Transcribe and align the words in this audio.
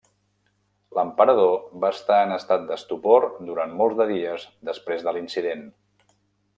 L'emperador 0.99 1.57
va 1.83 1.91
estar 1.97 2.17
en 2.29 2.33
estat 2.37 2.65
d'estupor 2.71 3.29
durant 3.51 3.79
molts 3.83 4.01
de 4.03 4.11
dies 4.15 4.49
després 4.73 5.09
de 5.09 5.19
l'incident. 5.19 5.67